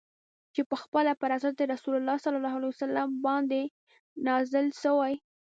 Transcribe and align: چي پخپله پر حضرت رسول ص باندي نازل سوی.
چي 0.53 0.61
پخپله 0.71 1.11
پر 1.21 1.29
حضرت 1.37 1.57
رسول 1.73 1.95
ص 2.79 2.81
باندي 3.23 3.63
نازل 4.25 4.65
سوی. 4.81 5.13